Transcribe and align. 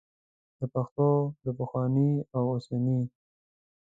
د 0.59 0.61
پښتو 0.73 1.07
د 1.43 1.45
پخواني 1.57 2.11
او 2.35 2.43
اوسني 2.53 2.99